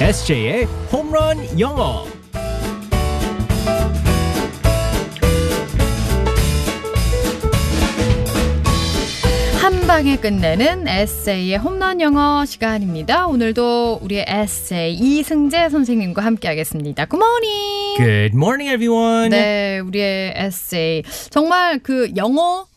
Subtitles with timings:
[0.00, 2.06] SJ의 홈런 영어.
[9.60, 13.26] 한 방에 끝내는 에세이의 홈런 영어 시간입니다.
[13.26, 17.04] 오늘도 우리의 에세이 이승재 선생님과 함께하겠습니다.
[17.04, 17.98] 굿모닝.
[17.98, 19.28] Good morning, everyone.
[19.28, 22.69] 네, 우리의 에세이 정말 그 영어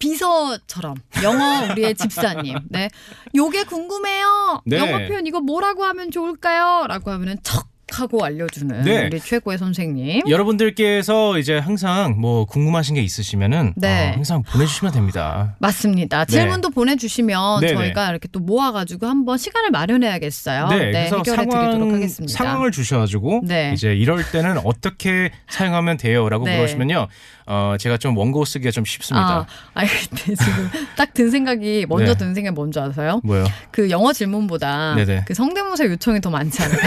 [0.00, 2.56] 비서처럼 영어 우리의 집사님.
[2.68, 2.90] 네.
[3.36, 4.62] 요게 궁금해요.
[4.66, 4.78] 네.
[4.78, 6.86] 영어 표현 이거 뭐라고 하면 좋을까요?
[6.88, 9.06] 라고 하면은 척 하고 알려주는 네.
[9.06, 10.22] 우리 최고의 선생님.
[10.28, 14.10] 여러분들께서 이제 항상 뭐 궁금하신 게 있으시면은 네.
[14.10, 15.54] 어, 항상 보내주시면 됩니다.
[15.58, 16.24] 맞습니다.
[16.24, 16.32] 네.
[16.32, 17.74] 질문도 보내주시면 네네.
[17.74, 20.68] 저희가 이렇게 또 모아가지고 한번 시간을 마련해야겠어요.
[20.68, 22.32] 네, 그래서 해결해 상황, 드리도록 하겠습니다.
[22.36, 23.72] 상황을 주셔가지고 네.
[23.74, 26.56] 이제 이럴 때는 어떻게 사용하면 돼요라고 네.
[26.56, 27.08] 물으시면요,
[27.46, 29.46] 어, 제가 좀 원고 쓰기가 좀 쉽습니다.
[29.74, 32.18] 아, 근데 지금 딱 든 생각이 먼저 네.
[32.18, 33.20] 든 생각이 뭔지 아세요?
[33.24, 33.44] 뭐요?
[33.72, 35.24] 그 영어 질문보다 네네.
[35.26, 36.78] 그 성대모사 요청이 더 많지 않아요?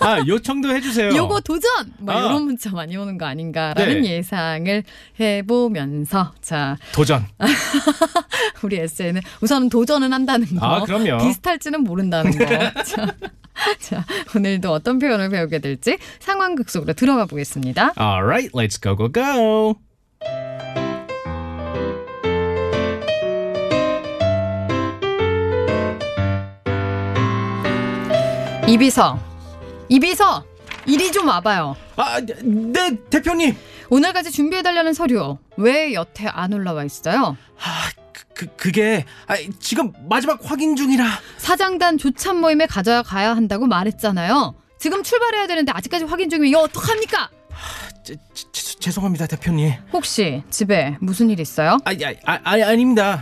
[0.00, 1.16] 아 요청도 해주세요.
[1.16, 1.70] 요거 도전!
[2.00, 2.20] 막 아.
[2.20, 4.16] 이런 문자 많이 오는 거 아닌가라는 네.
[4.16, 4.82] 예상을
[5.18, 7.26] 해보면서 자 도전.
[8.62, 11.18] 우리 에세이는 우선 도전은 한다는 거 아 그럼요.
[11.24, 12.44] 비슷할지는 모른다는 거.
[12.84, 13.14] 자,
[13.80, 14.04] 자,
[14.36, 17.94] 오늘도 어떤 표현을 배우게 될지 상황극 속으로 들어가 보겠습니다.
[17.98, 19.76] Alright, let's go go go.
[28.66, 29.18] 이비서,
[29.88, 30.44] 이비서,
[30.86, 31.76] 이리 좀 와봐요.
[31.96, 33.56] 아, 네 대표님.
[33.90, 37.36] 오늘까지 준비해달라는 서류 왜 여태 안 올라와 있어요?
[37.58, 41.04] 아, 그, 그 그게 아, 지금 마지막 확인 중이라.
[41.38, 44.54] 사장단 조찬 모임에 가져가야 한다고 말했잖아요.
[44.78, 47.30] 지금 출발해야 되는데 아직까지 확인 중이면 이거 어떡합니까?
[48.04, 49.72] 제, 제- 죄송합니다 대표님.
[49.92, 51.78] 혹시 집에 무슨 일 있어요?
[51.84, 53.20] 아, 아, 아, 아 아닙니다.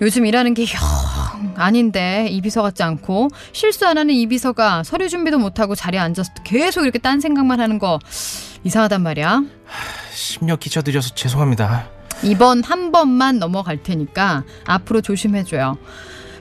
[0.00, 5.08] 요즘 일하는 게 영 아닌데 이 비서 같지 않고 실수 안 하는 이 비서가 서류
[5.08, 7.98] 준비도 못하고 자리에 앉아서 계속 이렇게 딴 생각만 하는 거
[8.64, 9.42] 이상하단 말이야.
[10.12, 11.88] 심려 끼쳐드려서 죄송합니다.
[12.22, 15.76] 이번 한 번만 넘어갈 테니까 앞으로 조심해줘요.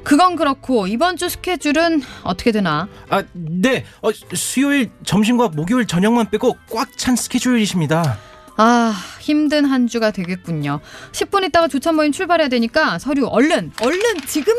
[0.03, 2.87] 그건 그렇고 이번 주 스케줄은 어떻게 되나?
[3.09, 3.85] 아, 네.
[4.01, 8.17] 어, 수요일 점심과 목요일 저녁만 빼고 꽉 찬 스케줄이십니다.
[8.55, 10.79] 아 힘든 한 주가 되겠군요.
[11.11, 14.53] 10분 있다가 조찬 모임 출발해야 되니까 서류 얼른 얼른 지금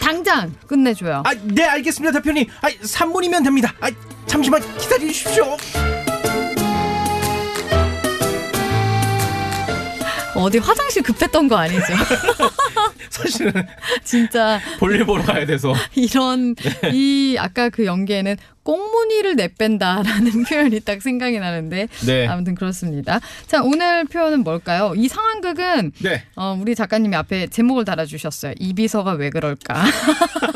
[0.00, 1.22] 당장 끝내줘요.
[1.24, 2.46] 아, 네, 알겠습니다, 대표님.
[2.60, 3.72] 아, 3분이면 됩니다.
[3.80, 3.88] 아,
[4.26, 5.56] 잠시만 기다려 주십시오.
[10.36, 11.86] 어디 화장실 급했던 거 아니죠?
[13.14, 13.52] 사실은
[14.02, 15.72] 진짜 볼일 보러 가야 돼서.
[15.94, 16.56] 이런
[16.92, 22.26] 이 아까 그 연기에는 꽁무니를 내뺀다라는 표현이 딱 생각이 나는데 네.
[22.26, 23.20] 아무튼 그렇습니다.
[23.46, 24.94] 자 오늘 표현은 뭘까요?
[24.96, 26.24] 이 상황극은 네.
[26.34, 28.54] 어, 우리 작가님이 앞에 제목을 달아주셨어요.
[28.58, 29.84] 이비서가 왜 그럴까?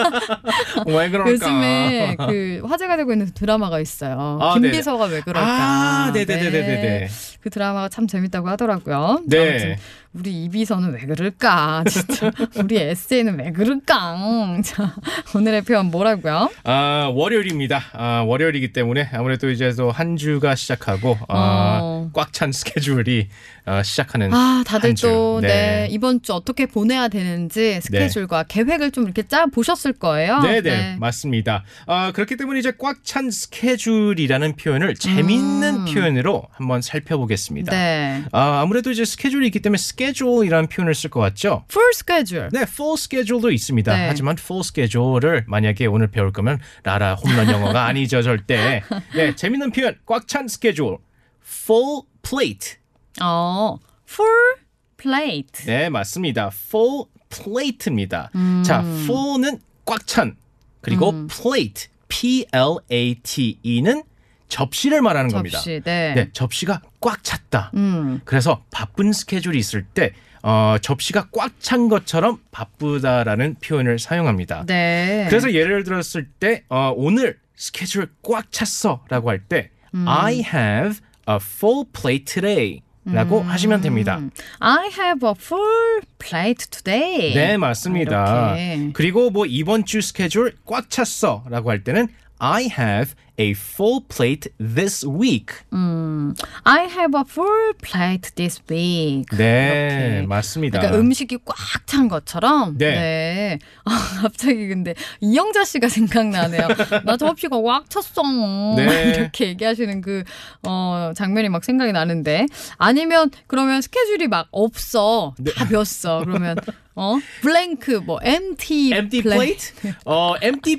[0.86, 1.30] 왜 그럴까?
[1.30, 4.38] 요즘에 그 화제가 되고 있는 드라마가 있어요.
[4.40, 5.46] 아, 김비서가 왜 그럴까?
[5.46, 7.08] 아, 네네네네 네.
[7.40, 9.22] 그 드라마가 참 재밌다고 하더라고요.
[9.26, 9.38] 네.
[9.38, 9.76] 아무튼
[10.14, 11.84] 우리 이비서는 왜 그럴까?
[11.88, 14.16] 진짜 우리 SJ는 왜 그럴까?
[14.64, 14.94] 자
[15.34, 16.50] 오늘의 표현 뭐라고요?
[16.64, 17.82] 아, 월요일입니다.
[17.92, 22.10] 아, 월요일이기 때문에 아무래도 이제 또 한 주가 시작하고 아, 어.
[22.14, 23.28] 꽉찬 스케줄이
[23.64, 25.06] 아, 시작하는 아, 다들 한 주.
[25.06, 25.48] 또, 네.
[25.48, 25.88] 네.
[25.90, 30.40] 이번 주 어떻게 보내야 되는지 스케줄과 계획을 좀 이렇게 짜 보셨을 거예요.
[30.40, 31.64] 네네 맞습니다.
[31.86, 35.84] 아, 그렇기 때문에 이제 꽉 찬 스케줄이라는 표현을 재미있는 음.
[35.86, 37.72] 표현으로 한번 살펴보겠습니다.
[37.72, 38.22] 네.
[38.32, 41.64] 아, 아무래도 이제 스케줄이 있기 때문에 스케줄이라는 표현을 쓸 것 같죠?
[41.68, 42.48] full schedule.
[42.52, 43.96] 네, full schedule도 있습니다.
[43.96, 44.06] 네.
[44.08, 48.82] 하지만 full schedule을 만약에 오늘 배울 거면 라라 홈런 영어가 아니죠, 절대.
[49.14, 49.96] 네, 재밌는 표현.
[50.06, 50.98] 꽉 찬 스케줄.
[51.44, 52.78] full plate.
[53.22, 54.54] 어, full
[54.96, 55.66] plate.
[55.66, 56.50] 네, 맞습니다.
[56.52, 58.30] full plate입니다.
[58.34, 58.62] 음.
[58.64, 60.36] 자, full는 꽉 찬.
[60.80, 61.88] 그리고 plate.
[62.10, 64.02] P L A T E는
[64.48, 65.58] 접시를 말하는 겁니다.
[65.58, 65.82] 접시.
[65.84, 66.14] 네.
[66.14, 67.70] 네, 접시가 꽉 찼다.
[67.74, 68.20] 음.
[68.24, 74.64] 그래서 바쁜 스케줄이 있을 때 어, 접시가 꽉 찬 것처럼 바쁘다라는 표현을 사용합니다.
[74.66, 75.26] 네.
[75.28, 80.04] 그래서 예를 들었을 때 어, 오늘 스케줄 꽉 찼어라고 할때 음.
[80.06, 82.82] I have a full plate today.
[83.10, 84.18] 라고 하시면 됩니다.
[84.18, 84.30] 음.
[84.58, 87.32] I have a full plate today.
[87.34, 88.54] 네, 맞습니다.
[88.54, 88.90] 이렇게.
[88.92, 92.08] 그리고 뭐 이번 주 스케줄 꽉 찼어 라고 할 때는
[92.38, 95.54] I have a full plate this week.
[95.72, 99.26] 음, I have a full plate this week.
[99.36, 100.26] 네, 이렇게.
[100.26, 100.78] 맞습니다.
[100.80, 101.56] 그러니까 음식이 꽉
[101.86, 102.76] 찬 것처럼.
[102.76, 103.58] 네.
[103.84, 103.90] 아,
[104.22, 106.68] 갑자기 근데 이영자 씨가 생각나네요.
[107.04, 108.74] 나 접시가 꽉 찼어.
[108.76, 109.14] 네.
[109.16, 110.22] 이렇게 얘기하시는 그
[110.64, 112.46] 어, 장면이 막 생각이 나는데
[112.76, 115.34] 아니면 그러면 스케줄이 막 없어.
[115.38, 115.52] 네.
[115.54, 116.22] 다 비었어.
[116.24, 116.56] 그러면
[116.94, 119.72] 어 블랭크 뭐 empty empty plate.
[119.80, 119.92] plate?
[120.04, 120.76] 어, empty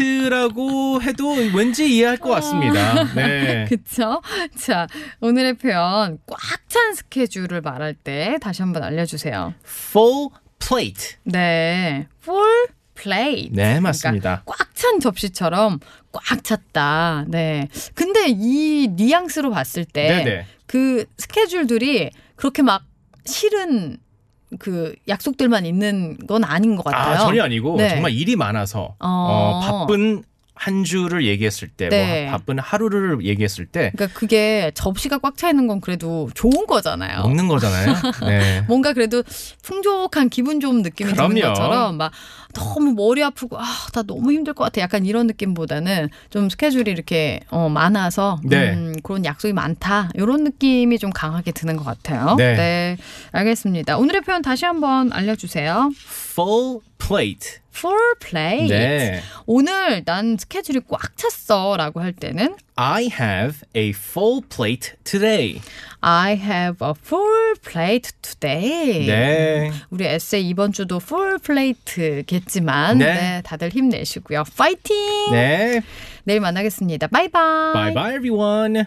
[0.00, 3.04] plate라고 해도 왠지 충분히 이해할 것 같습니다.
[3.14, 3.64] 네.
[3.70, 4.20] 그쵸?
[4.58, 4.86] 자,
[5.20, 6.38] 오늘의 표현 꽉
[6.68, 9.54] 찬 스케줄을 말할 때 다시 한번 알려주세요.
[9.64, 10.28] full
[10.58, 11.16] plate.
[11.24, 13.50] 네, full plate.
[13.52, 14.42] 네, 맞습니다.
[14.44, 15.78] 꽉찬 접시처럼
[16.12, 17.24] 꽉 찼다.
[17.28, 17.68] 네.
[17.94, 20.46] 근데 이 뉘앙스로 봤을 때 네네.
[20.66, 22.82] 그 스케줄들이 그렇게 막
[23.24, 23.96] 실은
[24.58, 27.14] 그 약속들만 있는 건 아닌 것 같아요.
[27.14, 27.88] 아, 전혀 아니고 네.
[27.90, 29.06] 정말 일이 많아서 어.
[29.08, 30.24] 어, 바쁜
[30.58, 32.22] 한 주를 얘기했을 때, 네.
[32.24, 37.20] 뭐 바쁜 하루를 얘기했을 때 그러니까 그게 접시가 꽉 차 있는 건 그래도 좋은 거잖아요.
[37.22, 37.94] 먹는 거잖아요.
[38.26, 38.62] 네.
[38.66, 39.22] 뭔가 그래도
[39.62, 41.48] 풍족한 기분 좋은 느낌이 드는 그럼요.
[41.54, 42.10] 것처럼 막
[42.54, 47.40] 너무 머리 아프고 아 나 너무 힘들 것 같아 약간 이런 느낌보다는 좀 스케줄이 이렇게
[47.50, 48.72] 어, 많아서 네.
[48.72, 52.34] 음, 그런 약속이 많다 이런 느낌이 좀 강하게 드는 것 같아요.
[52.36, 52.96] 네.
[53.32, 53.98] 알겠습니다.
[53.98, 55.90] 오늘의 표현 다시 한번 알려주세요.
[56.36, 57.60] Full plate.
[57.72, 58.68] Full plate.
[58.68, 59.22] 네.
[59.46, 65.62] 오늘 난 스케줄이 꽉 찼어라고 할 때는 I have a full plate today.
[66.02, 69.06] I have a full plate today.
[69.06, 69.72] 네.
[69.88, 73.14] 우리 에세이 이번 주도 full plate겠지만 네.
[73.14, 74.44] 네, 다들 힘내시고요.
[74.56, 75.30] 파이팅!
[75.32, 75.80] 네.
[76.24, 77.06] 내일 만나겠습니다.
[77.06, 77.72] 바이바이.
[77.72, 78.86] Bye bye everyone.